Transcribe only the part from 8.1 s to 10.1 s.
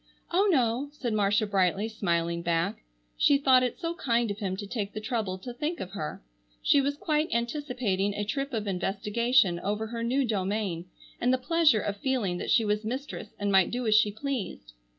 a trip of investigation over her